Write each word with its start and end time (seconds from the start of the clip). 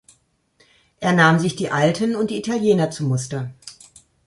Er 0.99 1.13
nahm 1.13 1.37
sich 1.37 1.55
die 1.55 1.69
Alten 1.69 2.15
und 2.15 2.31
die 2.31 2.39
Italiener 2.39 2.89
zum 2.89 3.07
Muster. 3.09 3.51